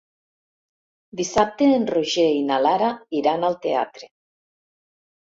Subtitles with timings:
[1.17, 4.09] Dissabte en Roger i na Lara iran al teatre.